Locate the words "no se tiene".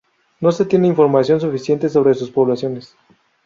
0.39-0.87